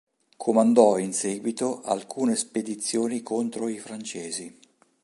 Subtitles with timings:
[0.35, 4.59] Comandò in seguito alcune spedizioni contro i francesi.